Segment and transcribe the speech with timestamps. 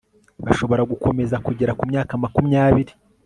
[0.45, 2.93] bashobora gukomeza kugeza ku myaka makumyabiri